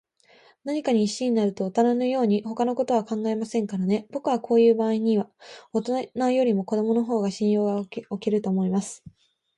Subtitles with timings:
[0.63, 4.07] 何かに一心になると、おとなのように、ほかのことは考えませんからね。
[4.09, 5.29] ぼくはこういうばあいには、
[5.73, 9.03] おとなよりも子どものほうが信用がおけると思います。